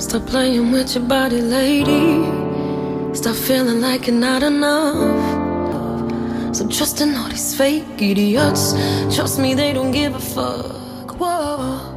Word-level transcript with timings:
Stop 0.00 0.26
playing 0.26 0.72
with 0.72 0.94
your 0.94 1.04
body, 1.04 1.42
lady. 1.42 2.24
Stop 3.14 3.36
feeling 3.36 3.82
like 3.82 4.06
you're 4.06 4.16
not 4.16 4.42
enough. 4.42 5.36
So 6.56 6.66
trusting 6.66 7.14
all 7.14 7.28
these 7.28 7.54
fake 7.54 8.00
idiots. 8.00 8.72
Trust 9.14 9.38
me, 9.38 9.54
they 9.54 9.74
don't 9.74 9.92
give 9.92 10.14
a 10.14 10.18
fuck. 10.18 11.18
Whoa. 11.20 11.89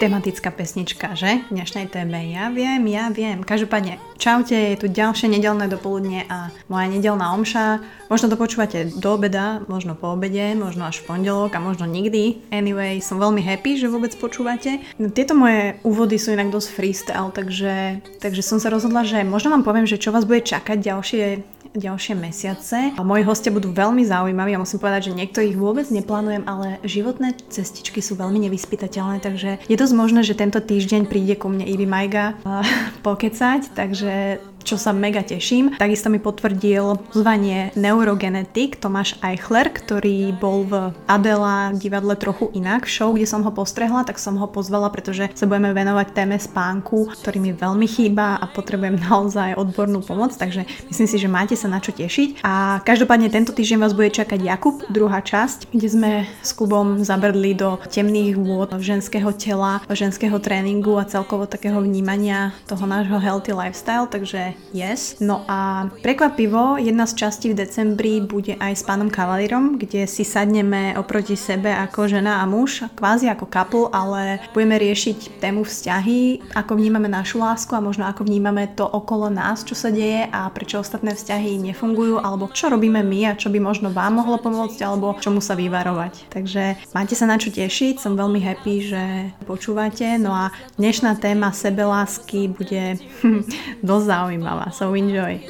Tematická 0.00 0.48
pesnička, 0.48 1.12
že? 1.12 1.44
V 1.52 1.60
dnešnej 1.60 1.92
téme. 1.92 2.32
Ja 2.32 2.48
viem, 2.48 2.88
ja 2.88 3.12
viem. 3.12 3.44
Každopádne, 3.44 4.00
čaute, 4.16 4.56
je 4.56 4.80
tu 4.80 4.88
ďalšie 4.88 5.28
nedelné 5.28 5.68
dopoludne 5.68 6.24
a 6.24 6.48
moja 6.72 6.88
nedelná 6.88 7.36
omša. 7.36 7.84
Možno 8.08 8.32
to 8.32 8.40
počúvate 8.40 8.96
do 8.96 9.08
obeda, 9.12 9.60
možno 9.68 9.92
po 9.92 10.16
obede, 10.16 10.56
možno 10.56 10.88
až 10.88 11.04
v 11.04 11.12
pondelok 11.12 11.52
a 11.52 11.60
možno 11.60 11.84
nikdy. 11.84 12.40
Anyway, 12.48 13.04
som 13.04 13.20
veľmi 13.20 13.44
happy, 13.44 13.76
že 13.76 13.92
vôbec 13.92 14.16
počúvate. 14.16 14.80
No, 14.96 15.12
tieto 15.12 15.36
moje 15.36 15.76
úvody 15.84 16.16
sú 16.16 16.32
inak 16.32 16.48
dosť 16.48 16.68
freestyle, 16.72 17.28
takže, 17.36 18.00
takže 18.24 18.40
som 18.40 18.56
sa 18.56 18.72
rozhodla, 18.72 19.04
že 19.04 19.20
možno 19.20 19.52
vám 19.52 19.68
poviem, 19.68 19.84
že 19.84 20.00
čo 20.00 20.16
vás 20.16 20.24
bude 20.24 20.40
čakať 20.40 20.80
ďalšie 20.80 21.24
ďalšie 21.74 22.14
mesiace. 22.18 22.94
A 22.98 23.02
moji 23.06 23.22
hostia 23.22 23.54
budú 23.54 23.70
veľmi 23.70 24.02
zaujímaví 24.02 24.58
a 24.58 24.62
musím 24.62 24.82
povedať, 24.82 25.10
že 25.10 25.18
niektorých 25.18 25.54
vôbec 25.54 25.86
neplánujem, 25.88 26.42
ale 26.46 26.82
životné 26.82 27.38
cestičky 27.46 28.02
sú 28.02 28.18
veľmi 28.18 28.42
nevyspytateľné, 28.50 29.22
takže 29.22 29.62
je 29.70 29.76
dosť 29.78 29.94
možné, 29.94 30.20
že 30.26 30.38
tento 30.38 30.58
týždeň 30.58 31.06
príde 31.06 31.38
ku 31.38 31.46
mne 31.46 31.66
Ivy 31.66 31.86
Majga 31.86 32.34
pokecať, 33.06 33.74
takže 33.74 34.42
čo 34.70 34.78
sa 34.78 34.94
mega 34.94 35.26
teším. 35.26 35.74
Takisto 35.74 36.06
mi 36.14 36.22
potvrdil 36.22 36.94
zvanie 37.10 37.74
neurogenetik 37.74 38.78
Tomáš 38.78 39.18
Eichler, 39.18 39.66
ktorý 39.66 40.30
bol 40.30 40.62
v 40.62 40.94
Adela 41.10 41.74
divadle 41.74 42.14
trochu 42.14 42.54
inak 42.54 42.86
show, 42.86 43.10
kde 43.10 43.26
som 43.26 43.42
ho 43.42 43.50
postrehla, 43.50 44.06
tak 44.06 44.22
som 44.22 44.38
ho 44.38 44.46
pozvala, 44.46 44.86
pretože 44.94 45.26
sa 45.34 45.50
budeme 45.50 45.74
venovať 45.74 46.14
téme 46.14 46.38
spánku, 46.38 47.10
ktorý 47.18 47.42
mi 47.42 47.50
veľmi 47.50 47.82
chýba 47.90 48.38
a 48.38 48.46
potrebujem 48.46 48.94
naozaj 49.10 49.58
odbornú 49.58 50.06
pomoc, 50.06 50.38
takže 50.38 50.62
myslím 50.86 51.08
si, 51.10 51.16
že 51.18 51.26
máte 51.26 51.58
sa 51.58 51.66
na 51.66 51.82
čo 51.82 51.90
tešiť. 51.90 52.46
A 52.46 52.78
každopádne 52.86 53.26
tento 53.26 53.50
týždeň 53.50 53.82
vás 53.82 53.90
bude 53.90 54.14
čakať 54.14 54.38
Jakub, 54.38 54.86
druhá 54.86 55.18
časť, 55.18 55.74
kde 55.74 55.88
sme 55.90 56.10
s 56.46 56.54
klubom 56.54 57.02
zabrdli 57.02 57.58
do 57.58 57.74
temných 57.90 58.38
vôd 58.38 58.70
ženského 58.78 59.34
tela, 59.34 59.82
ženského 59.90 60.38
tréningu 60.38 60.94
a 60.94 61.10
celkovo 61.10 61.50
takého 61.50 61.82
vnímania 61.82 62.54
toho 62.70 62.86
nášho 62.86 63.18
healthy 63.18 63.50
lifestyle, 63.50 64.06
takže 64.06 64.59
yes. 64.72 65.16
No 65.20 65.44
a 65.48 65.88
prekvapivo, 66.02 66.76
jedna 66.76 67.06
z 67.06 67.14
častí 67.14 67.46
v 67.50 67.58
decembri 67.58 68.20
bude 68.20 68.56
aj 68.58 68.72
s 68.76 68.82
pánom 68.84 69.08
Kavalírom, 69.08 69.78
kde 69.78 70.04
si 70.04 70.26
sadneme 70.26 70.94
oproti 70.98 71.34
sebe 71.38 71.72
ako 71.72 72.10
žena 72.10 72.42
a 72.42 72.44
muž, 72.44 72.84
kvázi 72.92 73.30
ako 73.30 73.46
couple, 73.48 73.86
ale 73.94 74.42
budeme 74.52 74.76
riešiť 74.76 75.40
tému 75.40 75.64
vzťahy, 75.64 76.52
ako 76.52 76.76
vnímame 76.76 77.08
našu 77.08 77.40
lásku 77.40 77.72
a 77.72 77.80
možno 77.80 78.04
ako 78.04 78.26
vnímame 78.26 78.68
to 78.76 78.84
okolo 78.84 79.32
nás, 79.32 79.64
čo 79.64 79.72
sa 79.72 79.88
deje 79.88 80.28
a 80.28 80.50
prečo 80.52 80.80
ostatné 80.80 81.16
vzťahy 81.16 81.56
nefungujú, 81.72 82.20
alebo 82.20 82.50
čo 82.52 82.68
robíme 82.68 83.00
my 83.00 83.32
a 83.32 83.38
čo 83.38 83.48
by 83.48 83.58
možno 83.62 83.88
vám 83.94 84.20
mohlo 84.20 84.36
pomôcť, 84.36 84.78
alebo 84.84 85.16
čomu 85.16 85.40
sa 85.40 85.56
vyvarovať. 85.56 86.28
Takže 86.28 86.92
máte 86.92 87.14
sa 87.16 87.24
na 87.24 87.40
čo 87.40 87.48
tešiť, 87.48 87.96
som 87.96 88.18
veľmi 88.18 88.40
happy, 88.42 88.74
že 88.84 89.04
počúvate. 89.48 90.20
No 90.20 90.34
a 90.36 90.52
dnešná 90.76 91.16
téma 91.16 91.50
sebelásky 91.54 92.50
bude 92.50 93.00
dosť 93.88 94.04
zaujímavá 94.06 94.39
zaujímavá, 94.40 94.70
so 94.72 94.96
enjoy. 94.96 95.40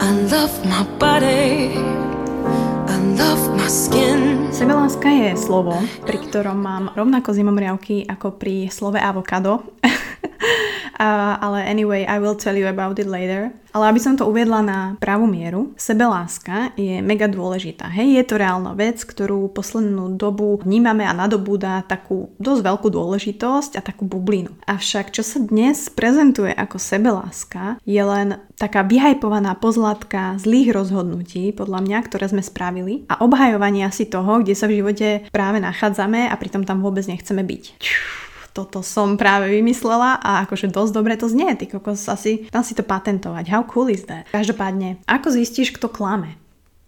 I 0.00 0.10
love 0.32 0.54
my 0.64 0.84
body. 0.98 1.76
Sebeláska 4.54 5.10
je 5.10 5.34
slovo, 5.34 5.74
pri 6.06 6.18
ktorom 6.30 6.56
mám 6.56 6.84
rovnako 6.94 7.34
zimomriavky 7.34 8.06
ako 8.06 8.38
pri 8.38 8.70
slove 8.70 9.02
avokado. 9.02 9.66
Ale 10.98 11.66
anyway, 11.66 12.06
I 12.06 12.22
will 12.22 12.38
tell 12.38 12.54
you 12.54 12.66
about 12.70 12.98
it 12.98 13.06
later. 13.06 13.50
Ale 13.74 13.90
aby 13.90 13.98
som 13.98 14.14
to 14.14 14.30
uviedla 14.30 14.62
na 14.62 14.78
pravú 15.02 15.26
mieru, 15.26 15.74
sebeláska 15.74 16.70
je 16.78 17.02
mega 17.02 17.26
dôležitá. 17.26 17.90
Hej, 17.90 18.22
je 18.22 18.24
to 18.30 18.38
reálna 18.38 18.70
vec, 18.78 19.02
ktorú 19.02 19.50
poslednú 19.50 20.14
dobu 20.14 20.62
vnímame 20.62 21.02
a 21.02 21.10
nadobúda 21.10 21.82
takú 21.82 22.30
dosť 22.38 22.70
veľkú 22.70 22.88
dôležitosť 22.94 23.74
a 23.74 23.82
takú 23.82 24.06
bublinu. 24.06 24.54
Avšak, 24.70 25.10
čo 25.10 25.26
sa 25.26 25.42
dnes 25.42 25.90
prezentuje 25.90 26.54
ako 26.54 26.78
sebeláska, 26.78 27.82
je 27.82 27.98
len 27.98 28.38
taká 28.54 28.86
vyhajpovaná 28.86 29.58
pozlátka 29.58 30.38
zlých 30.38 30.70
rozhodnutí, 30.70 31.50
podľa 31.50 31.82
mňa, 31.82 31.98
ktoré 32.06 32.30
sme 32.30 32.46
spravili 32.46 33.02
a 33.10 33.26
obhajovania 33.26 33.90
si 33.90 34.06
toho, 34.06 34.38
kde 34.38 34.54
sa 34.54 34.70
v 34.70 34.78
živote 34.78 35.26
práve 35.34 35.58
nachádzame 35.58 36.30
a 36.30 36.34
pritom 36.38 36.62
tam 36.62 36.78
vôbec 36.78 37.02
nechceme 37.10 37.42
byť 37.42 37.62
toto 38.54 38.86
som 38.86 39.18
práve 39.18 39.50
vymyslela 39.50 40.22
a 40.22 40.46
akože 40.46 40.70
dosť 40.70 40.92
dobre 40.94 41.18
to 41.18 41.26
znie, 41.26 41.50
ty 41.58 41.66
kokos, 41.66 42.06
asi 42.06 42.46
tam 42.54 42.62
si 42.62 42.78
to 42.78 42.86
patentovať. 42.86 43.50
How 43.50 43.66
cool 43.66 43.90
is 43.90 44.06
that? 44.06 44.30
Každopádne, 44.30 45.02
ako 45.10 45.34
zistíš, 45.34 45.74
kto 45.74 45.90
klame? 45.90 46.38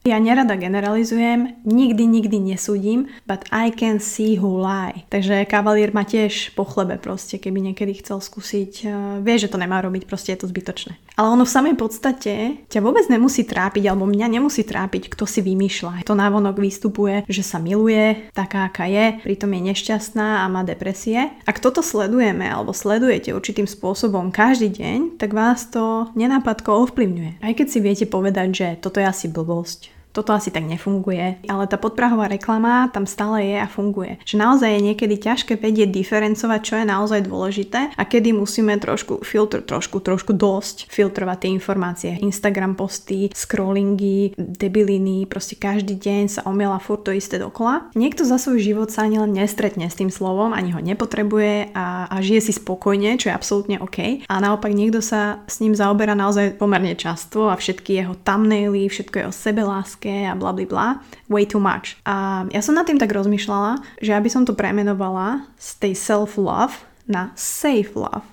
Ja 0.06 0.22
nerada 0.22 0.54
generalizujem, 0.54 1.66
nikdy, 1.66 2.06
nikdy 2.06 2.38
nesúdim, 2.38 3.10
but 3.26 3.42
I 3.50 3.74
can 3.74 3.98
see 3.98 4.38
who 4.38 4.54
lie. 4.54 5.02
Takže 5.10 5.42
kavalír 5.50 5.90
ma 5.90 6.06
tiež 6.06 6.54
po 6.54 6.62
chlebe 6.62 6.94
proste, 6.94 7.42
keby 7.42 7.58
niekedy 7.58 7.98
chcel 7.98 8.22
skúsiť. 8.22 8.72
Uh, 8.86 9.18
vie, 9.26 9.34
že 9.34 9.50
to 9.50 9.58
nemá 9.58 9.82
robiť, 9.82 10.06
proste 10.06 10.30
je 10.30 10.46
to 10.46 10.46
zbytočné. 10.46 10.94
Ale 11.18 11.34
ono 11.34 11.42
v 11.42 11.50
samej 11.50 11.74
podstate 11.74 12.62
ťa 12.70 12.86
vôbec 12.86 13.02
nemusí 13.10 13.42
trápiť, 13.42 13.90
alebo 13.90 14.06
mňa 14.06 14.38
nemusí 14.38 14.62
trápiť, 14.62 15.10
kto 15.10 15.26
si 15.26 15.42
vymýšľa. 15.42 16.06
To 16.06 16.14
návonok 16.14 16.54
vystupuje, 16.62 17.26
že 17.26 17.42
sa 17.42 17.58
miluje, 17.58 18.30
taká 18.30 18.70
aká 18.70 18.86
je, 18.86 19.18
pritom 19.26 19.50
je 19.58 19.74
nešťastná 19.74 20.44
a 20.44 20.52
má 20.52 20.62
depresie. 20.62 21.34
Ak 21.50 21.58
toto 21.58 21.82
sledujeme, 21.82 22.46
alebo 22.46 22.70
sledujete 22.70 23.34
určitým 23.34 23.66
spôsobom 23.66 24.30
každý 24.30 24.70
deň, 24.70 25.18
tak 25.18 25.34
vás 25.34 25.66
to 25.66 26.14
nenápadko 26.14 26.86
ovplyvňuje. 26.86 27.42
Aj 27.42 27.52
keď 27.58 27.66
si 27.66 27.78
viete 27.82 28.06
povedať, 28.06 28.48
že 28.54 28.68
toto 28.78 29.02
je 29.02 29.08
asi 29.08 29.26
blbosť, 29.32 29.95
toto 30.16 30.32
asi 30.32 30.48
tak 30.48 30.64
nefunguje, 30.64 31.44
ale 31.44 31.68
tá 31.68 31.76
podprahová 31.76 32.32
reklama 32.32 32.88
tam 32.88 33.04
stále 33.04 33.44
je 33.44 33.56
a 33.60 33.68
funguje. 33.68 34.16
Že 34.24 34.40
naozaj 34.40 34.70
je 34.72 34.86
niekedy 34.88 35.14
ťažké 35.20 35.60
vedieť 35.60 35.92
diferencovať, 35.92 36.60
čo 36.64 36.74
je 36.80 36.86
naozaj 36.88 37.20
dôležité 37.28 37.92
a 37.92 38.02
kedy 38.08 38.32
musíme 38.32 38.72
trošku 38.80 39.20
filtr, 39.20 39.60
trošku, 39.60 40.00
trošku 40.00 40.32
dosť 40.32 40.88
filtrovať 40.88 41.36
tie 41.44 41.50
informácie. 41.52 42.10
Instagram 42.24 42.72
posty, 42.80 43.28
scrollingy, 43.36 44.32
debiliny, 44.40 45.28
proste 45.28 45.60
každý 45.60 46.00
deň 46.00 46.22
sa 46.32 46.40
omiela 46.48 46.80
furt 46.80 47.04
to 47.04 47.12
isté 47.12 47.36
dokola. 47.36 47.92
Niekto 47.92 48.24
za 48.24 48.40
svoj 48.40 48.64
život 48.64 48.88
sa 48.88 49.04
ani 49.04 49.20
len 49.20 49.36
nestretne 49.36 49.92
s 49.92 50.00
tým 50.00 50.08
slovom, 50.08 50.56
ani 50.56 50.72
ho 50.72 50.80
nepotrebuje 50.80 51.76
a, 51.76 52.08
a 52.08 52.16
žije 52.24 52.48
si 52.48 52.52
spokojne, 52.56 53.20
čo 53.20 53.28
je 53.28 53.36
absolútne 53.36 53.76
OK. 53.84 54.24
A 54.24 54.34
naopak 54.40 54.72
niekto 54.72 55.04
sa 55.04 55.44
s 55.44 55.60
ním 55.60 55.76
zaoberá 55.76 56.16
naozaj 56.16 56.56
pomerne 56.56 56.96
často 56.96 57.52
a 57.52 57.58
všetky 57.58 58.00
jeho 58.00 58.14
thumbnaily, 58.24 58.88
všetko 58.88 59.16
jeho 59.26 59.34
sebeláske 59.34 60.05
a 60.06 60.34
bla 60.38 60.54
bla 60.54 60.66
bla, 60.66 60.88
way 61.26 61.44
too 61.44 61.60
much. 61.60 61.98
A 62.06 62.46
ja 62.50 62.62
som 62.62 62.78
nad 62.78 62.86
tým 62.86 63.00
tak 63.00 63.10
rozmýšľala, 63.10 63.82
že 63.98 64.14
aby 64.14 64.30
som 64.30 64.46
to 64.46 64.54
premenovala 64.54 65.46
z 65.58 65.68
tej 65.82 65.92
self-love 65.98 66.86
na 67.06 67.34
safe 67.34 67.94
love. 67.94 68.26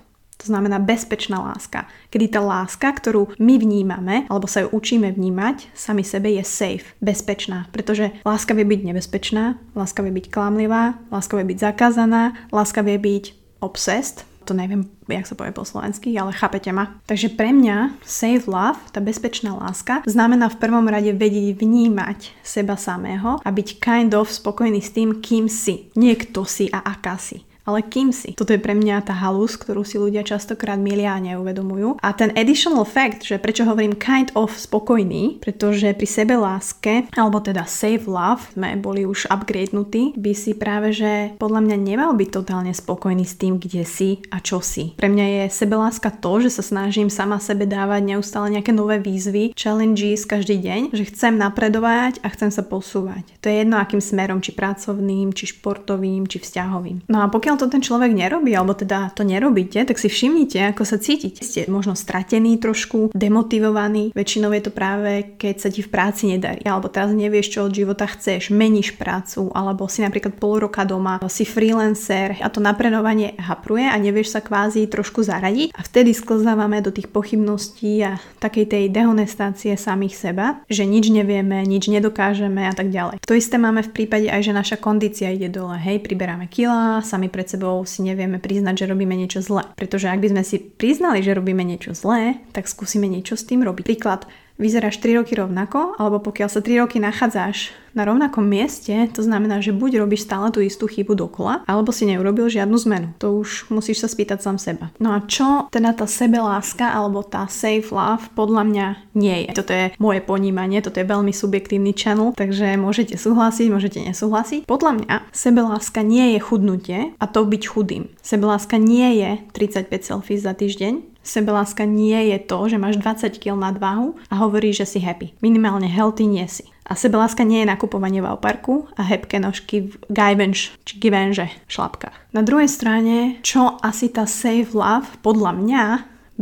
To 0.44 0.52
znamená 0.52 0.76
bezpečná 0.76 1.40
láska. 1.40 1.88
Kedy 2.12 2.36
tá 2.36 2.44
láska, 2.44 2.92
ktorú 2.92 3.32
my 3.40 3.56
vnímame, 3.56 4.28
alebo 4.28 4.44
sa 4.44 4.68
ju 4.68 4.76
učíme 4.76 5.08
vnímať, 5.16 5.72
sami 5.72 6.04
sebe 6.04 6.36
je 6.36 6.44
safe, 6.44 6.92
bezpečná. 7.00 7.72
Pretože 7.72 8.12
láska 8.28 8.52
vie 8.52 8.68
byť 8.68 8.82
nebezpečná, 8.92 9.56
láska 9.72 10.04
vie 10.04 10.12
byť 10.12 10.28
klamlivá, 10.28 11.00
láska 11.08 11.40
vie 11.40 11.48
byť 11.48 11.60
zakázaná, 11.64 12.36
láska 12.52 12.84
vie 12.84 13.00
byť 13.00 13.24
obsessed, 13.64 14.28
to 14.44 14.54
neviem, 14.54 14.92
jak 15.08 15.24
sa 15.24 15.34
povie 15.34 15.56
po 15.56 15.64
slovensky, 15.64 16.12
ale 16.20 16.36
chápete 16.36 16.70
ma. 16.76 17.00
Takže 17.08 17.32
pre 17.34 17.56
mňa 17.56 17.98
safe 18.04 18.46
love, 18.46 18.80
tá 18.92 19.00
bezpečná 19.00 19.56
láska, 19.56 20.04
znamená 20.04 20.52
v 20.52 20.60
prvom 20.60 20.86
rade 20.86 21.16
vedieť 21.16 21.56
vnímať 21.58 22.36
seba 22.44 22.76
samého 22.76 23.40
a 23.40 23.50
byť 23.50 23.68
kind 23.80 24.12
of 24.12 24.28
spokojný 24.28 24.84
s 24.84 24.92
tým, 24.92 25.24
kým 25.24 25.48
si. 25.48 25.90
Nie 25.96 26.20
kto 26.20 26.44
si 26.44 26.68
a 26.68 26.84
aká 26.84 27.16
si 27.16 27.48
ale 27.64 27.84
kým 27.84 28.12
si. 28.12 28.36
Toto 28.36 28.52
je 28.52 28.62
pre 28.62 28.76
mňa 28.76 29.08
tá 29.08 29.16
halus, 29.16 29.56
ktorú 29.56 29.88
si 29.88 30.00
ľudia 30.00 30.24
častokrát 30.24 30.80
milia 30.80 31.16
a 31.16 31.24
neuvedomujú. 31.24 32.00
A 32.04 32.12
ten 32.16 32.32
additional 32.36 32.84
fact, 32.84 33.24
že 33.24 33.40
prečo 33.40 33.64
hovorím 33.68 33.96
kind 33.96 34.32
of 34.36 34.56
spokojný, 34.56 35.40
pretože 35.40 35.96
pri 35.96 36.08
sebe 36.08 36.36
láske, 36.36 37.08
alebo 37.16 37.40
teda 37.40 37.64
safe 37.68 38.06
love, 38.08 38.52
sme 38.54 38.76
boli 38.80 39.08
už 39.08 39.32
upgradenutí, 39.32 40.16
by 40.20 40.32
si 40.36 40.52
práve, 40.54 40.92
že 40.92 41.36
podľa 41.40 41.64
mňa 41.64 41.78
nemal 41.80 42.12
byť 42.14 42.30
totálne 42.30 42.74
spokojný 42.76 43.24
s 43.24 43.40
tým, 43.40 43.58
kde 43.58 43.88
si 43.88 44.22
a 44.30 44.44
čo 44.44 44.60
si. 44.60 44.94
Pre 45.00 45.10
mňa 45.10 45.26
je 45.26 45.44
sebeláska 45.56 46.12
to, 46.12 46.44
že 46.44 46.60
sa 46.60 46.64
snažím 46.64 47.08
sama 47.08 47.40
sebe 47.40 47.64
dávať 47.64 48.02
neustále 48.04 48.52
nejaké 48.54 48.76
nové 48.76 49.00
výzvy, 49.00 49.56
challenges 49.56 50.28
každý 50.28 50.60
deň, 50.60 50.82
že 50.92 51.10
chcem 51.10 51.40
napredovať 51.40 52.20
a 52.22 52.28
chcem 52.32 52.52
sa 52.52 52.62
posúvať. 52.62 53.24
To 53.42 53.48
je 53.48 53.64
jedno 53.64 53.80
akým 53.80 54.04
smerom, 54.04 54.44
či 54.44 54.52
pracovným, 54.54 55.32
či 55.32 55.50
športovým, 55.56 56.28
či 56.28 56.38
vzťahovým. 56.44 57.08
No 57.08 57.24
a 57.24 57.32
pokiaľ 57.32 57.53
pokiaľ 57.54 57.70
to 57.70 57.78
ten 57.78 57.86
človek 57.86 58.18
nerobí, 58.18 58.50
alebo 58.58 58.74
teda 58.74 59.14
to 59.14 59.22
nerobíte, 59.22 59.78
tak 59.86 60.02
si 60.02 60.10
všimnite, 60.10 60.74
ako 60.74 60.90
sa 60.90 60.98
cítite. 60.98 61.46
Ste 61.46 61.70
možno 61.70 61.94
stratení 61.94 62.58
trošku, 62.58 63.14
demotivovaní. 63.14 64.10
Väčšinou 64.18 64.50
je 64.58 64.64
to 64.66 64.72
práve, 64.74 65.38
keď 65.38 65.56
sa 65.62 65.70
ti 65.70 65.86
v 65.86 65.94
práci 65.94 66.34
nedarí, 66.34 66.66
alebo 66.66 66.90
teraz 66.90 67.14
nevieš, 67.14 67.54
čo 67.54 67.70
od 67.70 67.78
života 67.78 68.10
chceš, 68.10 68.50
meníš 68.50 68.98
prácu, 68.98 69.54
alebo 69.54 69.86
si 69.86 70.02
napríklad 70.02 70.34
pol 70.42 70.66
roka 70.66 70.82
doma, 70.82 71.22
si 71.30 71.46
freelancer 71.46 72.42
a 72.42 72.50
to 72.50 72.58
napredovanie 72.58 73.38
hapruje 73.38 73.86
a 73.86 74.02
nevieš 74.02 74.34
sa 74.34 74.42
kvázi 74.42 74.90
trošku 74.90 75.22
zaradiť 75.22 75.78
a 75.78 75.86
vtedy 75.86 76.10
sklzávame 76.18 76.82
do 76.82 76.90
tých 76.90 77.14
pochybností 77.14 78.02
a 78.02 78.18
takej 78.42 78.66
tej 78.66 78.84
dehonestácie 78.90 79.78
samých 79.78 80.18
seba, 80.18 80.66
že 80.74 80.90
nič 80.90 81.14
nevieme, 81.14 81.62
nič 81.70 81.86
nedokážeme 81.86 82.66
a 82.66 82.74
tak 82.74 82.90
ďalej. 82.90 83.22
To 83.22 83.38
isté 83.38 83.62
máme 83.62 83.86
v 83.86 83.94
prípade 83.94 84.26
aj, 84.26 84.42
že 84.42 84.58
naša 84.58 84.82
kondícia 84.82 85.30
ide 85.30 85.54
dole, 85.54 85.78
hej, 85.78 86.02
priberáme 86.02 86.50
kila, 86.50 87.06
sami 87.06 87.30
pred 87.44 87.60
sebou 87.60 87.84
si 87.84 88.08
nevieme 88.08 88.40
priznať, 88.40 88.88
že 88.88 88.90
robíme 88.96 89.20
niečo 89.20 89.44
zlé. 89.44 89.68
Pretože 89.76 90.08
ak 90.08 90.24
by 90.24 90.32
sme 90.32 90.44
si 90.48 90.64
priznali, 90.64 91.20
že 91.20 91.36
robíme 91.36 91.60
niečo 91.60 91.92
zlé, 91.92 92.40
tak 92.56 92.72
skúsime 92.72 93.12
niečo 93.12 93.36
s 93.36 93.44
tým 93.44 93.68
robiť. 93.68 93.84
Príklad, 93.84 94.24
vyzeráš 94.58 95.02
3 95.02 95.22
roky 95.22 95.34
rovnako, 95.34 95.98
alebo 95.98 96.22
pokiaľ 96.22 96.50
sa 96.50 96.62
3 96.62 96.86
roky 96.86 97.02
nachádzaš 97.02 97.74
na 97.94 98.10
rovnakom 98.10 98.42
mieste, 98.42 98.94
to 99.14 99.22
znamená, 99.22 99.62
že 99.62 99.70
buď 99.70 100.02
robíš 100.02 100.26
stále 100.26 100.50
tú 100.50 100.66
istú 100.66 100.90
chybu 100.90 101.14
dokola, 101.14 101.62
alebo 101.70 101.94
si 101.94 102.10
neurobil 102.10 102.50
žiadnu 102.50 102.74
zmenu. 102.90 103.08
To 103.22 103.38
už 103.38 103.70
musíš 103.70 104.02
sa 104.02 104.10
spýtať 104.10 104.42
sám 104.42 104.58
seba. 104.58 104.90
No 104.98 105.14
a 105.14 105.22
čo 105.26 105.70
teda 105.70 105.94
tá 105.94 106.10
sebeláska 106.10 106.90
alebo 106.90 107.22
tá 107.22 107.46
safe 107.46 107.94
love 107.94 108.34
podľa 108.34 108.64
mňa 108.66 108.88
nie 109.14 109.46
je. 109.46 109.50
Toto 109.54 109.74
je 109.74 109.94
moje 110.02 110.26
ponímanie, 110.26 110.82
toto 110.82 110.98
je 110.98 111.06
veľmi 111.06 111.30
subjektívny 111.30 111.94
channel, 111.94 112.34
takže 112.34 112.82
môžete 112.82 113.14
súhlasiť, 113.14 113.68
môžete 113.70 114.00
nesúhlasiť. 114.10 114.66
Podľa 114.66 114.92
mňa 115.06 115.16
sebeláska 115.30 116.02
nie 116.02 116.34
je 116.34 116.40
chudnutie 116.42 117.00
a 117.22 117.26
to 117.30 117.46
byť 117.46 117.64
chudým. 117.70 118.10
Sebeláska 118.26 118.82
nie 118.82 119.22
je 119.22 119.32
35 119.54 120.02
selfies 120.02 120.42
za 120.42 120.58
týždeň, 120.58 121.13
Sebeláska 121.24 121.88
nie 121.88 122.36
je 122.36 122.38
to, 122.44 122.68
že 122.68 122.76
máš 122.76 123.00
20 123.00 123.40
kg 123.40 123.56
nadváhu 123.56 124.20
a 124.28 124.44
hovoríš, 124.44 124.84
že 124.84 124.96
si 124.96 125.00
happy. 125.00 125.32
Minimálne 125.40 125.88
healthy 125.88 126.28
nie 126.28 126.44
si. 126.52 126.68
A 126.84 127.00
sebeláska 127.00 127.48
nie 127.48 127.64
je 127.64 127.72
nakupovanie 127.72 128.20
v 128.20 128.36
parku 128.44 128.92
a 129.00 129.08
hebké 129.08 129.40
nožky 129.40 129.88
v 129.88 129.94
Givenchy 130.12 130.76
či 130.84 131.00
Givenchy 131.00 131.48
šlapkách. 131.72 132.36
Na 132.36 132.44
druhej 132.44 132.68
strane, 132.68 133.40
čo 133.40 133.80
asi 133.80 134.12
tá 134.12 134.28
safe 134.28 134.76
love 134.76 135.08
podľa 135.24 135.52
mňa 135.64 135.84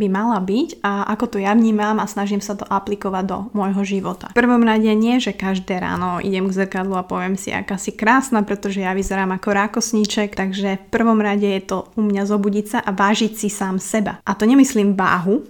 by 0.01 0.07
mala 0.09 0.41
byť 0.41 0.81
a 0.81 1.05
ako 1.13 1.37
to 1.37 1.37
ja 1.37 1.53
vnímam 1.53 2.01
a 2.01 2.09
snažím 2.09 2.41
sa 2.41 2.57
to 2.57 2.65
aplikovať 2.65 3.23
do 3.29 3.37
môjho 3.53 3.85
života. 3.85 4.33
V 4.33 4.39
prvom 4.41 4.65
rade 4.65 4.89
nie, 4.97 5.21
že 5.21 5.37
každé 5.37 5.77
ráno 5.77 6.17
idem 6.17 6.49
k 6.49 6.57
zrkadlu 6.65 6.97
a 6.97 7.05
poviem 7.05 7.37
si, 7.37 7.53
aká 7.53 7.77
si 7.77 7.93
krásna, 7.93 8.41
pretože 8.41 8.81
ja 8.81 8.97
vyzerám 8.97 9.37
ako 9.37 9.49
rákosníček, 9.53 10.33
takže 10.33 10.81
v 10.81 10.85
prvom 10.89 11.21
rade 11.21 11.45
je 11.45 11.61
to 11.61 11.93
u 11.93 12.01
mňa 12.01 12.23
zobudiť 12.25 12.65
sa 12.65 12.79
a 12.81 12.89
vážiť 12.89 13.37
si 13.37 13.47
sám 13.53 13.77
seba. 13.77 14.17
A 14.25 14.33
to 14.33 14.49
nemyslím 14.49 14.97
váhu, 14.97 15.45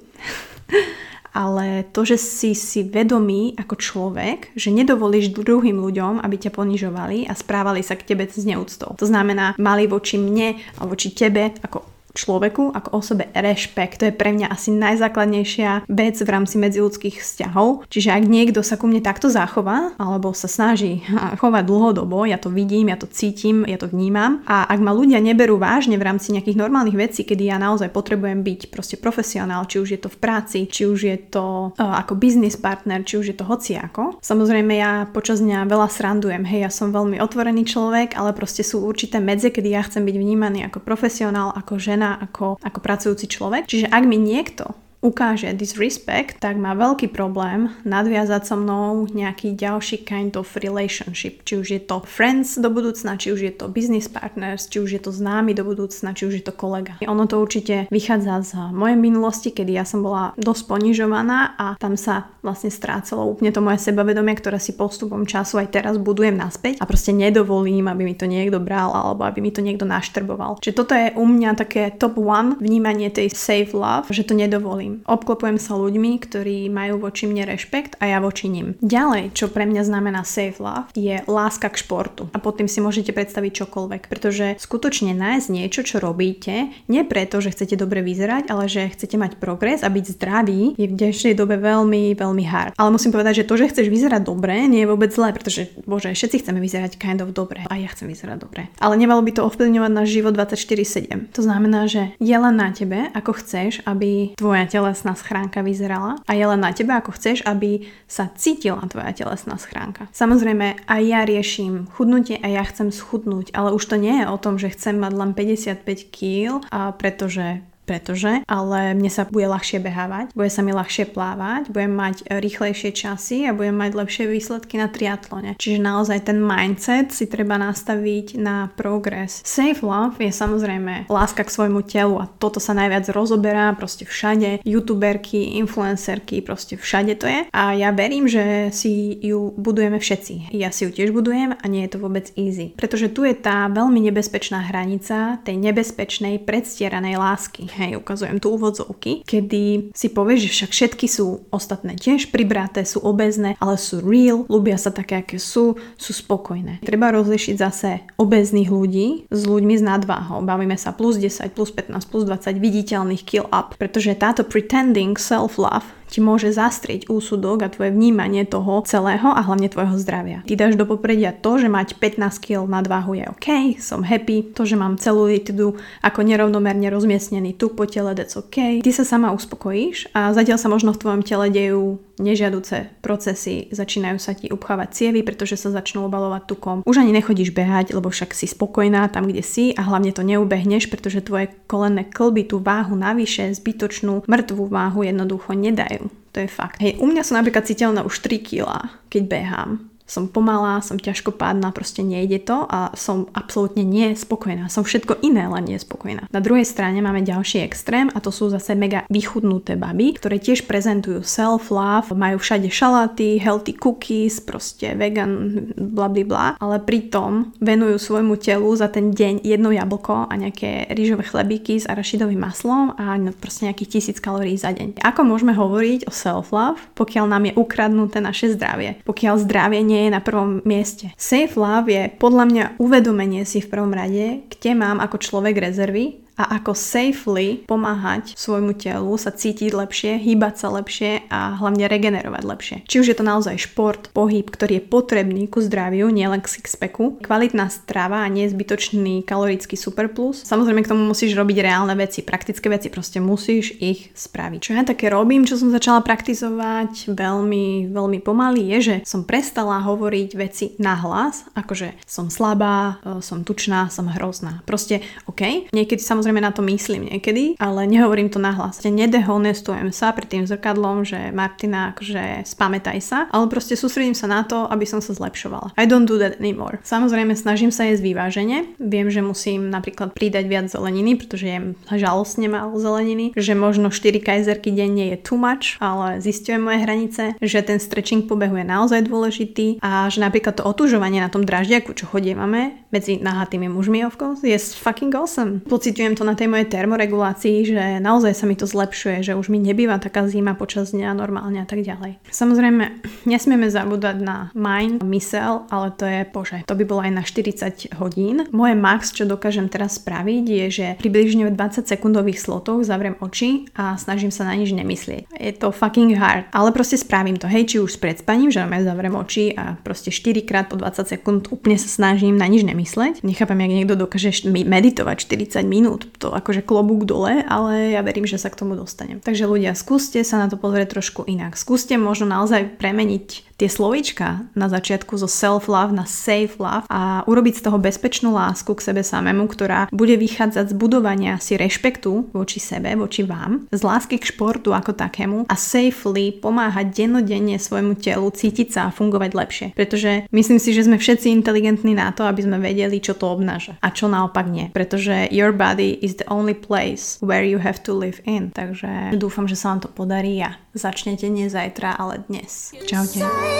ale 1.32 1.88
to, 1.96 2.04
že 2.04 2.20
si 2.20 2.52
si 2.52 2.84
vedomý 2.84 3.56
ako 3.56 3.80
človek, 3.80 4.52
že 4.56 4.68
nedovolíš 4.68 5.32
druhým 5.32 5.80
ľuďom, 5.80 6.20
aby 6.20 6.36
ťa 6.36 6.52
ponižovali 6.52 7.32
a 7.32 7.34
správali 7.34 7.80
sa 7.80 7.96
k 7.96 8.14
tebe 8.14 8.28
s 8.28 8.44
neúctou. 8.44 9.00
To 9.00 9.08
znamená, 9.08 9.56
mali 9.56 9.88
voči 9.88 10.20
mne 10.20 10.60
a 10.76 10.84
voči 10.84 11.16
tebe 11.16 11.56
ako 11.64 11.91
človeku 12.14 12.76
ako 12.76 12.90
osobe 12.98 13.30
rešpekt. 13.32 14.02
To 14.02 14.08
je 14.10 14.16
pre 14.16 14.32
mňa 14.36 14.52
asi 14.52 14.72
najzákladnejšia 14.76 15.88
vec 15.88 16.16
v 16.20 16.30
rámci 16.30 16.56
medziludských 16.60 17.20
vzťahov. 17.22 17.88
Čiže 17.88 18.14
ak 18.14 18.24
niekto 18.28 18.60
sa 18.62 18.76
ku 18.76 18.88
mne 18.88 19.04
takto 19.04 19.32
zachová, 19.32 19.94
alebo 19.96 20.34
sa 20.36 20.52
snaží 20.52 21.04
chovať 21.12 21.64
dlhodobo, 21.66 22.26
ja 22.28 22.42
to 22.42 22.50
vidím, 22.52 22.90
ja 22.90 22.98
to 22.98 23.08
cítim, 23.08 23.64
ja 23.68 23.78
to 23.78 23.88
vnímam. 23.88 24.44
A 24.48 24.66
ak 24.68 24.80
ma 24.82 24.92
ľudia 24.96 25.22
neberú 25.22 25.62
vážne 25.62 25.96
v 25.96 26.06
rámci 26.08 26.34
nejakých 26.34 26.58
normálnych 26.58 26.98
vecí, 26.98 27.22
kedy 27.24 27.52
ja 27.52 27.58
naozaj 27.62 27.94
potrebujem 27.94 28.42
byť 28.42 28.74
proste 28.74 28.98
profesionál, 28.98 29.70
či 29.70 29.78
už 29.78 29.90
je 29.96 30.00
to 30.02 30.10
v 30.10 30.18
práci, 30.18 30.60
či 30.68 30.90
už 30.90 31.00
je 31.06 31.18
to 31.30 31.72
uh, 31.72 31.96
ako 32.02 32.18
business 32.18 32.58
partner, 32.58 33.06
či 33.06 33.22
už 33.22 33.26
je 33.32 33.38
to 33.38 33.46
hociako. 33.46 34.18
Samozrejme 34.20 34.74
ja 34.74 35.06
počas 35.12 35.40
dňa 35.40 35.70
veľa 35.70 35.88
srandujem, 35.88 36.44
hej, 36.48 36.66
ja 36.66 36.72
som 36.74 36.90
veľmi 36.90 37.22
otvorený 37.22 37.64
človek, 37.70 38.18
ale 38.18 38.34
proste 38.34 38.66
sú 38.66 38.82
určité 38.82 39.22
medze, 39.22 39.54
kedy 39.54 39.70
ja 39.70 39.86
chcem 39.86 40.02
byť 40.02 40.16
vnímaný 40.18 40.66
ako 40.68 40.82
profesionál, 40.82 41.54
ako 41.54 41.78
žena 41.78 42.01
žena 42.02 42.18
ako, 42.18 42.58
ako 42.58 42.80
pracujúci 42.82 43.30
človek. 43.30 43.70
Čiže 43.70 43.94
ak 43.94 44.04
mi 44.10 44.18
niekto 44.18 44.74
ukáže 45.02 45.50
disrespect, 45.58 46.38
tak 46.38 46.62
má 46.62 46.78
veľký 46.78 47.10
problém 47.10 47.74
nadviazať 47.82 48.42
so 48.46 48.56
mnou 48.56 49.10
nejaký 49.10 49.58
ďalší 49.58 50.06
kind 50.06 50.38
of 50.38 50.54
relationship. 50.62 51.42
Či 51.42 51.54
už 51.58 51.68
je 51.74 51.82
to 51.82 52.06
friends 52.06 52.62
do 52.62 52.70
budúcna, 52.70 53.18
či 53.18 53.34
už 53.34 53.42
je 53.42 53.54
to 53.54 53.66
business 53.66 54.06
partners, 54.06 54.70
či 54.70 54.78
už 54.78 54.90
je 54.94 55.02
to 55.02 55.10
známy 55.10 55.58
do 55.58 55.66
budúcna, 55.66 56.14
či 56.14 56.30
už 56.30 56.34
je 56.42 56.46
to 56.46 56.54
kolega. 56.54 57.02
Ono 57.02 57.26
to 57.26 57.42
určite 57.42 57.90
vychádza 57.90 58.46
z 58.46 58.52
mojej 58.78 58.98
minulosti, 58.98 59.50
kedy 59.50 59.74
ja 59.74 59.86
som 59.90 60.06
bola 60.06 60.38
dosť 60.38 60.70
ponižovaná 60.70 61.58
a 61.58 61.74
tam 61.82 61.98
sa 61.98 62.30
vlastne 62.46 62.70
strácalo 62.70 63.26
úplne 63.26 63.50
to 63.50 63.62
moje 63.62 63.82
sebavedomie, 63.82 64.38
ktoré 64.38 64.62
si 64.62 64.78
postupom 64.78 65.26
času 65.26 65.58
aj 65.66 65.74
teraz 65.74 65.98
budujem 65.98 66.38
naspäť 66.38 66.78
a 66.78 66.86
proste 66.86 67.10
nedovolím, 67.10 67.90
aby 67.90 68.06
mi 68.06 68.14
to 68.14 68.30
niekto 68.30 68.62
bral 68.62 68.94
alebo 68.94 69.26
aby 69.26 69.42
mi 69.42 69.50
to 69.50 69.66
niekto 69.66 69.86
naštrboval. 69.86 70.62
Čiže 70.62 70.78
toto 70.78 70.94
je 70.94 71.10
u 71.18 71.26
mňa 71.26 71.58
také 71.58 71.90
top 71.98 72.22
one 72.22 72.62
vnímanie 72.62 73.10
tej 73.10 73.34
safe 73.34 73.74
love, 73.74 74.14
že 74.14 74.26
to 74.26 74.38
nedovolím 74.38 74.91
druhým. 74.92 75.08
Obklopujem 75.08 75.58
sa 75.60 75.80
ľuďmi, 75.80 76.12
ktorí 76.20 76.68
majú 76.68 77.00
voči 77.00 77.28
mne 77.28 77.48
rešpekt 77.48 77.96
a 78.04 78.12
ja 78.12 78.20
voči 78.20 78.52
nim. 78.52 78.76
Ďalej, 78.84 79.32
čo 79.32 79.48
pre 79.48 79.64
mňa 79.64 79.84
znamená 79.88 80.22
safe 80.28 80.60
love, 80.60 80.92
je 80.96 81.24
láska 81.28 81.72
k 81.72 81.80
športu. 81.80 82.28
A 82.36 82.38
pod 82.40 82.60
tým 82.60 82.68
si 82.68 82.84
môžete 82.84 83.16
predstaviť 83.16 83.64
čokoľvek, 83.64 84.02
pretože 84.12 84.60
skutočne 84.60 85.16
nájsť 85.16 85.48
niečo, 85.48 85.82
čo 85.86 86.04
robíte, 86.04 86.74
nie 86.92 87.04
preto, 87.08 87.40
že 87.40 87.54
chcete 87.56 87.80
dobre 87.80 88.04
vyzerať, 88.04 88.52
ale 88.52 88.68
že 88.68 88.92
chcete 88.92 89.16
mať 89.16 89.32
progres 89.40 89.86
a 89.86 89.90
byť 89.90 90.06
zdravý, 90.20 90.76
je 90.76 90.88
v 90.90 90.98
dnešnej 90.98 91.34
dobe 91.38 91.56
veľmi, 91.58 92.18
veľmi 92.18 92.44
hard. 92.48 92.74
Ale 92.76 92.94
musím 92.94 93.14
povedať, 93.14 93.44
že 93.44 93.48
to, 93.48 93.56
že 93.60 93.72
chceš 93.72 93.88
vyzerať 93.88 94.22
dobre, 94.26 94.68
nie 94.68 94.84
je 94.84 94.92
vôbec 94.92 95.12
zlé, 95.14 95.32
pretože 95.36 95.72
bože, 95.86 96.12
všetci 96.12 96.44
chceme 96.44 96.60
vyzerať 96.60 96.98
kind 96.98 97.22
of 97.22 97.32
dobre. 97.36 97.64
A 97.70 97.78
ja 97.78 97.90
chcem 97.92 98.10
vyzerať 98.10 98.38
dobre. 98.42 98.68
Ale 98.82 98.98
nemalo 98.98 99.22
by 99.22 99.32
to 99.36 99.46
ovplyvňovať 99.46 99.92
náš 99.92 100.10
život 100.12 100.34
24/7. 100.34 101.32
To 101.36 101.42
znamená, 101.44 101.86
že 101.86 102.16
je 102.18 102.36
len 102.36 102.56
na 102.56 102.74
tebe, 102.74 103.12
ako 103.14 103.38
chceš, 103.38 103.84
aby 103.86 104.34
tvoja 104.36 104.66
telesná 104.66 104.81
schránka 105.14 105.62
vyzerala 105.62 106.18
a 106.26 106.32
je 106.34 106.46
len 106.46 106.62
na 106.62 106.74
teba, 106.74 106.98
ako 106.98 107.14
chceš, 107.14 107.46
aby 107.46 107.86
sa 108.10 108.30
cítila 108.34 108.82
tvoja 108.90 109.14
telesná 109.14 109.56
schránka. 109.62 110.10
Samozrejme, 110.10 110.90
aj 110.90 111.02
ja 111.06 111.22
riešim 111.22 111.86
chudnutie 111.94 112.42
a 112.42 112.48
ja 112.50 112.66
chcem 112.66 112.90
schudnúť, 112.90 113.54
ale 113.54 113.72
už 113.78 113.84
to 113.86 113.96
nie 114.02 114.22
je 114.22 114.26
o 114.26 114.38
tom, 114.42 114.58
že 114.58 114.74
chcem 114.74 114.98
mať 114.98 115.14
len 115.14 115.32
55 115.38 115.86
kg, 116.10 116.66
pretože 116.98 117.62
pretože, 117.92 118.48
ale 118.48 118.96
mne 118.96 119.12
sa 119.12 119.28
bude 119.28 119.52
ľahšie 119.52 119.84
behávať, 119.84 120.32
bude 120.32 120.48
sa 120.48 120.64
mi 120.64 120.72
ľahšie 120.72 121.12
plávať, 121.12 121.76
budem 121.76 121.92
mať 121.92 122.24
rýchlejšie 122.32 122.96
časy 122.96 123.44
a 123.44 123.52
budem 123.52 123.76
mať 123.76 123.92
lepšie 124.00 124.32
výsledky 124.32 124.80
na 124.80 124.88
triatlone. 124.88 125.60
Čiže 125.60 125.84
naozaj 125.84 126.32
ten 126.32 126.40
mindset 126.40 127.12
si 127.12 127.28
treba 127.28 127.60
nastaviť 127.60 128.40
na 128.40 128.72
progres. 128.80 129.44
Safe 129.44 129.84
love 129.84 130.16
je 130.24 130.32
samozrejme 130.32 131.12
láska 131.12 131.44
k 131.44 131.52
svojmu 131.52 131.84
telu 131.84 132.16
a 132.24 132.32
toto 132.32 132.64
sa 132.64 132.72
najviac 132.72 133.12
rozoberá 133.12 133.76
proste 133.76 134.08
všade. 134.08 134.64
Youtuberky, 134.64 135.60
influencerky, 135.60 136.40
proste 136.40 136.80
všade 136.80 137.20
to 137.20 137.28
je. 137.28 137.44
A 137.52 137.76
ja 137.76 137.92
verím, 137.92 138.32
že 138.32 138.72
si 138.72 139.20
ju 139.20 139.52
budujeme 139.60 140.00
všetci. 140.00 140.56
Ja 140.56 140.72
si 140.72 140.88
ju 140.88 140.96
tiež 140.96 141.12
budujem 141.12 141.60
a 141.60 141.66
nie 141.68 141.84
je 141.84 141.92
to 141.92 142.00
vôbec 142.00 142.32
easy. 142.40 142.72
Pretože 142.80 143.12
tu 143.12 143.28
je 143.28 143.36
tá 143.36 143.68
veľmi 143.68 144.00
nebezpečná 144.08 144.72
hranica 144.72 145.44
tej 145.44 145.60
nebezpečnej 145.60 146.40
predstieranej 146.40 147.20
lásky 147.20 147.68
hej, 147.82 147.98
ukazujem 147.98 148.38
tu 148.38 148.54
úvodzovky, 148.54 149.26
kedy 149.26 149.90
si 149.98 150.08
povieš, 150.14 150.40
že 150.46 150.52
však 150.54 150.72
všetky 150.72 151.08
sú 151.10 151.50
ostatné 151.50 151.98
tiež 151.98 152.30
pribraté, 152.30 152.86
sú 152.86 153.02
obezné, 153.02 153.58
ale 153.58 153.82
sú 153.82 154.00
real, 154.06 154.46
ľubia 154.46 154.78
sa 154.78 154.94
také, 154.94 155.26
aké 155.26 155.42
sú, 155.42 155.76
sú 155.98 156.12
spokojné. 156.14 156.86
Treba 156.86 157.10
rozlišiť 157.10 157.56
zase 157.58 157.90
obezných 158.22 158.70
ľudí 158.70 159.26
s 159.34 159.42
ľuďmi 159.50 159.76
s 159.78 159.84
nadváhou. 159.84 160.46
Bavíme 160.46 160.78
sa 160.78 160.94
plus 160.94 161.18
10, 161.18 161.50
plus 161.58 161.74
15, 161.74 162.06
plus 162.06 162.24
20 162.30 162.62
viditeľných 162.62 163.26
kill 163.26 163.50
up, 163.50 163.74
pretože 163.82 164.14
táto 164.14 164.46
pretending 164.46 165.18
self-love 165.18 166.01
ti 166.12 166.20
môže 166.20 166.52
zastrieť 166.52 167.08
úsudok 167.08 167.64
a 167.64 167.72
tvoje 167.72 167.96
vnímanie 167.96 168.44
toho 168.44 168.84
celého 168.84 169.32
a 169.32 169.40
hlavne 169.40 169.72
tvojho 169.72 169.96
zdravia. 169.96 170.44
Ty 170.44 170.54
dáš 170.60 170.76
do 170.76 170.84
popredia 170.84 171.32
to, 171.32 171.56
že 171.56 171.72
mať 171.72 171.96
15 171.96 172.44
kg 172.44 172.68
nadváhu 172.68 173.16
je 173.16 173.26
OK, 173.32 173.48
som 173.80 174.04
happy, 174.04 174.52
to, 174.52 174.68
že 174.68 174.76
mám 174.76 175.00
celú 175.00 175.32
litidu 175.32 175.80
ako 176.04 176.28
nerovnomerne 176.28 176.92
rozmiestnený 176.92 177.56
tuk 177.56 177.80
po 177.80 177.88
tele, 177.88 178.12
that's 178.12 178.36
OK. 178.36 178.84
Ty 178.84 178.92
sa 178.92 179.08
sama 179.08 179.32
uspokojíš 179.32 180.12
a 180.12 180.36
zatiaľ 180.36 180.60
sa 180.60 180.68
možno 180.68 180.92
v 180.92 181.00
tvojom 181.00 181.22
tele 181.24 181.48
dejú 181.48 182.04
nežiaduce 182.22 183.02
procesy, 183.02 183.68
začínajú 183.74 184.18
sa 184.22 184.38
ti 184.38 184.48
upchávať 184.54 184.94
cievy, 184.94 185.26
pretože 185.26 185.58
sa 185.58 185.74
začnú 185.74 186.06
obalovať 186.06 186.46
tukom. 186.46 186.78
Už 186.86 187.02
ani 187.02 187.12
nechodíš 187.18 187.50
behať, 187.52 187.98
lebo 187.98 188.14
však 188.14 188.38
si 188.38 188.46
spokojná 188.46 189.10
tam, 189.10 189.26
kde 189.26 189.42
si 189.42 189.74
a 189.74 189.82
hlavne 189.82 190.14
to 190.14 190.22
neubehneš, 190.22 190.88
pretože 190.88 191.26
tvoje 191.26 191.50
kolenné 191.66 192.06
klby 192.06 192.46
tú 192.46 192.62
váhu 192.62 192.94
navyše, 192.94 193.50
zbytočnú 193.58 194.30
mŕtvú 194.30 194.70
váhu 194.70 195.02
jednoducho 195.02 195.58
nedajú. 195.58 196.01
To 196.32 196.40
je 196.40 196.48
fakt. 196.48 196.80
Hej, 196.80 196.96
u 197.04 197.06
mňa 197.12 197.28
sú 197.28 197.36
napríklad 197.36 197.68
citeľné 197.68 198.08
už 198.08 198.24
3 198.24 198.40
kg, 198.40 198.88
keď 199.12 199.24
behám 199.28 199.91
som 200.12 200.28
pomalá, 200.28 200.84
som 200.84 201.00
ťažko 201.00 201.32
pádna, 201.40 201.72
proste 201.72 202.04
nejde 202.04 202.44
to 202.44 202.68
a 202.68 202.92
som 203.00 203.32
absolútne 203.32 203.88
nespokojná. 203.88 204.68
Som 204.68 204.84
všetko 204.84 205.24
iné, 205.24 205.48
len 205.48 205.72
nespokojná. 205.72 206.28
Na 206.28 206.44
druhej 206.44 206.68
strane 206.68 207.00
máme 207.00 207.24
ďalší 207.24 207.64
extrém 207.64 208.12
a 208.12 208.20
to 208.20 208.28
sú 208.28 208.52
zase 208.52 208.76
mega 208.76 209.08
vychudnuté 209.08 209.80
baby, 209.80 210.20
ktoré 210.20 210.36
tiež 210.44 210.68
prezentujú 210.68 211.24
self-love, 211.24 212.12
majú 212.12 212.44
všade 212.44 212.68
šalaty, 212.68 213.40
healthy 213.40 213.72
cookies, 213.72 214.44
proste 214.44 214.92
vegan, 215.00 215.72
bla 215.80 216.12
bla 216.12 216.24
bla, 216.28 216.46
ale 216.60 216.84
pritom 216.84 217.56
venujú 217.64 217.96
svojmu 217.96 218.36
telu 218.36 218.68
za 218.76 218.92
ten 218.92 219.16
deň 219.16 219.48
jedno 219.48 219.72
jablko 219.72 220.28
a 220.28 220.34
nejaké 220.36 220.92
rýžové 220.92 221.24
chlebíky 221.24 221.80
s 221.80 221.88
arašidovým 221.88 222.42
maslom 222.42 222.92
a 223.00 223.16
proste 223.40 223.72
nejakých 223.72 223.92
tisíc 223.96 224.18
kalórií 224.20 224.60
za 224.60 224.76
deň. 224.76 225.00
Ako 225.00 225.24
môžeme 225.24 225.56
hovoriť 225.56 226.10
o 226.10 226.12
self-love, 226.12 226.82
pokiaľ 227.00 227.26
nám 227.32 227.44
je 227.48 227.54
ukradnuté 227.56 228.20
naše 228.20 228.52
zdravie? 228.58 229.00
Pokiaľ 229.08 229.36
zdravie 229.46 229.80
nie 229.86 230.01
je 230.08 230.12
na 230.14 230.22
prvom 230.24 230.62
mieste. 230.66 231.14
Safe 231.18 231.54
love 231.58 231.92
je 231.92 232.10
podľa 232.18 232.46
mňa 232.50 232.66
uvedomenie 232.82 233.46
si 233.46 233.62
v 233.62 233.70
prvom 233.70 233.94
rade, 233.94 234.46
kde 234.50 234.72
mám 234.74 234.98
ako 234.98 235.22
človek 235.22 235.62
rezervy 235.62 236.22
a 236.42 236.58
ako 236.58 236.74
safely 236.74 237.62
pomáhať 237.70 238.34
svojmu 238.34 238.74
telu 238.74 239.14
sa 239.22 239.30
cítiť 239.30 239.70
lepšie, 239.70 240.18
hýbať 240.18 240.56
sa 240.58 240.74
lepšie 240.74 241.30
a 241.30 241.62
hlavne 241.62 241.86
regenerovať 241.86 242.44
lepšie. 242.44 242.78
Či 242.90 242.96
už 242.98 243.08
je 243.14 243.18
to 243.18 243.26
naozaj 243.26 243.62
šport, 243.62 244.10
pohyb, 244.10 244.50
ktorý 244.50 244.82
je 244.82 244.88
potrebný 244.90 245.46
ku 245.46 245.62
zdraviu, 245.62 246.10
nielen 246.10 246.42
k 246.42 246.50
sixpacku, 246.50 247.22
kvalitná 247.22 247.70
strava 247.70 248.24
a 248.24 248.32
nezbytočný 248.32 249.28
kalorický 249.28 249.76
superplus. 249.76 250.42
Samozrejme 250.48 250.82
k 250.82 250.92
tomu 250.96 251.04
musíš 251.04 251.36
robiť 251.36 251.58
reálne 251.62 251.94
veci, 251.94 252.24
praktické 252.24 252.72
veci, 252.72 252.88
proste 252.88 253.20
musíš 253.20 253.76
ich 253.78 254.16
spraviť. 254.16 254.60
Čo 254.64 254.72
ja 254.74 254.84
také 254.88 255.12
robím, 255.12 255.44
čo 255.44 255.60
som 255.60 255.70
začala 255.70 256.00
praktizovať 256.02 257.12
veľmi, 257.12 257.92
veľmi 257.92 258.20
pomaly, 258.24 258.72
je, 258.78 258.80
že 258.80 258.96
som 259.04 259.28
prestala 259.28 259.84
hovoriť 259.84 260.30
veci 260.40 260.66
nahlas, 260.80 261.44
akože 261.52 262.00
som 262.08 262.32
slabá, 262.32 263.04
e, 263.04 263.20
som 263.20 263.44
tučná, 263.44 263.92
som 263.92 264.08
hrozná. 264.08 264.64
Proste, 264.64 265.04
OK, 265.28 265.68
niekedy 265.76 266.00
samozrejme 266.00 266.31
samozrejme 266.32 266.48
na 266.48 266.56
to 266.56 266.64
myslím 266.64 267.12
niekedy, 267.12 267.60
ale 267.60 267.84
nehovorím 267.84 268.32
to 268.32 268.40
nahlas. 268.40 268.80
Nedehonestujem 268.88 269.92
sa 269.92 270.16
pred 270.16 270.32
tým 270.32 270.48
zrkadlom, 270.48 271.04
že 271.04 271.36
Martina, 271.36 271.92
akože 271.92 272.48
spamätaj 272.48 273.04
sa, 273.04 273.28
ale 273.36 273.52
proste 273.52 273.76
sústredím 273.76 274.16
sa 274.16 274.32
na 274.32 274.48
to, 274.48 274.64
aby 274.72 274.88
som 274.88 275.04
sa 275.04 275.12
zlepšovala. 275.12 275.76
I 275.76 275.84
don't 275.84 276.08
do 276.08 276.16
that 276.24 276.40
anymore. 276.40 276.80
Samozrejme 276.88 277.36
snažím 277.36 277.68
sa 277.68 277.84
jesť 277.84 278.08
vyvážene. 278.08 278.72
Viem, 278.80 279.12
že 279.12 279.20
musím 279.20 279.68
napríklad 279.68 280.16
pridať 280.16 280.48
viac 280.48 280.66
zeleniny, 280.72 281.20
pretože 281.20 281.52
jem 281.52 281.76
žalostne 281.92 282.48
málo 282.48 282.80
zeleniny, 282.80 283.36
že 283.36 283.52
možno 283.52 283.92
4 283.92 284.24
kajzerky 284.24 284.72
denne 284.72 285.12
je 285.12 285.20
too 285.20 285.36
much, 285.36 285.76
ale 285.84 286.24
zistujem 286.24 286.64
moje 286.64 286.80
hranice, 286.80 287.24
že 287.44 287.60
ten 287.60 287.76
stretching 287.84 288.24
pobehu 288.24 288.56
je 288.56 288.64
naozaj 288.64 289.04
dôležitý 289.04 289.84
a 289.84 290.08
že 290.08 290.24
napríklad 290.24 290.56
to 290.56 290.64
otužovanie 290.64 291.20
na 291.20 291.28
tom 291.28 291.44
draždiaku, 291.44 291.92
čo 291.92 292.08
chodívame 292.08 292.88
medzi 292.88 293.20
nahatými 293.20 293.68
mužmi 293.68 294.08
of 294.08 294.16
course, 294.16 294.48
je 294.48 294.56
fucking 294.60 295.12
awesome. 295.16 295.64
Pocitujem 295.68 296.11
to 296.16 296.22
to 296.22 296.30
na 296.30 296.38
tej 296.38 296.54
mojej 296.54 296.70
termoregulácii, 296.70 297.66
že 297.66 297.82
naozaj 297.98 298.38
sa 298.38 298.46
mi 298.46 298.54
to 298.54 298.70
zlepšuje, 298.70 299.26
že 299.26 299.34
už 299.34 299.50
mi 299.50 299.58
nebýva 299.58 299.98
taká 299.98 300.30
zima 300.30 300.54
počas 300.54 300.94
dňa 300.94 301.18
normálne 301.18 301.58
a 301.58 301.66
tak 301.66 301.82
ďalej. 301.82 302.22
Samozrejme, 302.30 303.02
nesmieme 303.26 303.66
zabúdať 303.74 304.22
na 304.22 304.54
mind, 304.54 305.02
mysel, 305.02 305.66
ale 305.74 305.90
to 305.98 306.06
je, 306.06 306.22
bože, 306.30 306.62
to 306.70 306.78
by 306.78 306.86
bolo 306.86 307.02
aj 307.02 307.12
na 307.18 307.24
40 307.26 307.98
hodín. 307.98 308.46
Moje 308.54 308.78
max, 308.78 309.10
čo 309.18 309.26
dokážem 309.26 309.66
teraz 309.66 309.98
spraviť, 309.98 310.46
je, 310.46 310.66
že 310.70 310.88
približne 311.02 311.50
v 311.50 311.58
20 311.58 311.90
sekundových 311.90 312.38
slotoch 312.38 312.86
zavriem 312.86 313.18
oči 313.18 313.66
a 313.74 313.98
snažím 313.98 314.30
sa 314.30 314.46
na 314.46 314.54
nič 314.54 314.70
nemyslieť. 314.78 315.26
Je 315.42 315.54
to 315.58 315.74
fucking 315.74 316.14
hard, 316.22 316.46
ale 316.54 316.70
proste 316.70 317.02
spravím 317.02 317.42
to, 317.42 317.50
hej, 317.50 317.66
či 317.66 317.78
už 317.82 317.98
s 317.98 318.02
predspaním, 318.02 318.54
že 318.54 318.62
zavriem 318.62 319.18
oči 319.18 319.58
a 319.58 319.74
proste 319.82 320.14
4 320.14 320.46
krát 320.46 320.70
po 320.70 320.78
20 320.78 321.02
sekúnd 321.18 321.50
úplne 321.50 321.82
sa 321.82 321.90
snažím 321.90 322.38
na 322.38 322.46
nič 322.46 322.62
nemysleť. 322.62 323.26
Nechápam, 323.26 323.58
jak 323.58 323.74
niekto 323.74 323.98
dokáže 323.98 324.46
meditovať 324.54 325.18
40 325.18 325.66
minút 325.66 326.01
to 326.18 326.34
akože 326.34 326.66
klobúk 326.66 327.04
dole, 327.06 327.44
ale 327.46 327.94
ja 327.94 328.02
verím, 328.02 328.26
že 328.26 328.40
sa 328.40 328.50
k 328.50 328.60
tomu 328.62 328.78
dostanem. 328.80 329.20
Takže 329.20 329.50
ľudia, 329.50 329.76
skúste 329.76 330.22
sa 330.22 330.42
na 330.42 330.48
to 330.48 330.56
pozrieť 330.56 330.98
trošku 330.98 331.28
inak. 331.28 331.60
Skúste 331.60 331.98
možno 332.00 332.30
naozaj 332.30 332.80
premeniť 332.80 333.51
tie 333.62 333.70
slovíčka 333.70 334.50
na 334.58 334.66
začiatku 334.66 335.14
zo 335.22 335.30
self-love 335.30 335.94
na 335.94 336.10
safe-love 336.10 336.90
a 336.90 337.22
urobiť 337.30 337.62
z 337.62 337.64
toho 337.70 337.78
bezpečnú 337.78 338.34
lásku 338.34 338.74
k 338.74 338.82
sebe 338.82 339.06
samému, 339.06 339.46
ktorá 339.46 339.86
bude 339.94 340.18
vychádzať 340.18 340.74
z 340.74 340.76
budovania 340.78 341.38
si 341.38 341.54
rešpektu 341.54 342.34
voči 342.34 342.58
sebe, 342.58 342.98
voči 342.98 343.22
vám, 343.22 343.70
z 343.70 343.82
lásky 343.86 344.18
k 344.18 344.34
športu 344.34 344.74
ako 344.74 344.98
takému 344.98 345.46
a 345.46 345.54
safely 345.54 346.34
pomáhať 346.42 347.06
dennodenne 347.06 347.62
svojmu 347.62 348.02
telu 348.02 348.34
cítiť 348.34 348.68
sa 348.74 348.82
a 348.90 348.96
fungovať 348.96 349.32
lepšie. 349.38 349.68
Pretože 349.78 350.26
myslím 350.34 350.58
si, 350.58 350.74
že 350.74 350.90
sme 350.90 350.98
všetci 350.98 351.30
inteligentní 351.30 351.94
na 351.94 352.10
to, 352.10 352.26
aby 352.26 352.42
sme 352.42 352.58
vedeli, 352.58 352.98
čo 352.98 353.14
to 353.14 353.30
obnáša 353.30 353.78
a 353.78 353.94
čo 353.94 354.10
naopak 354.10 354.50
nie. 354.50 354.74
Pretože 354.74 355.30
your 355.30 355.54
body 355.54 356.02
is 356.02 356.18
the 356.18 356.26
only 356.32 356.58
place 356.58 357.22
where 357.22 357.46
you 357.46 357.62
have 357.62 357.78
to 357.86 357.94
live 357.94 358.18
in. 358.26 358.50
Takže 358.56 359.14
dúfam, 359.14 359.46
že 359.46 359.60
sa 359.60 359.76
vám 359.76 359.86
to 359.86 359.90
podarí 359.92 360.42
a 360.42 360.58
začnete 360.74 361.28
nie 361.28 361.52
zajtra, 361.52 362.00
ale 362.00 362.24
dnes. 362.26 362.72
Čaute. 362.88 363.51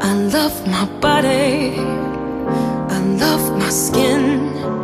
I 0.00 0.12
love 0.32 0.66
my 0.66 0.84
body, 1.00 1.78
I 2.96 2.98
love 3.18 3.58
my 3.58 3.70
skin. 3.70 4.83